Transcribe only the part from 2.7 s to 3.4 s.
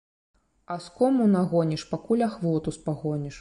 спагоніш.